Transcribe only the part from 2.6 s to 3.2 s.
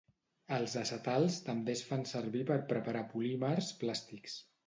preparar